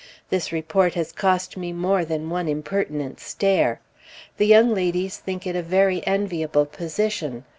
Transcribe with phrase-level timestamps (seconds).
[0.31, 3.81] This report has cost me more than one impertinent stare.
[4.37, 7.45] The young ladies think it a very enviable position.